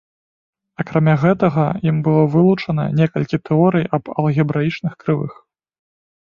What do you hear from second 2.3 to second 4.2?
вылучана некалькі тэорый аб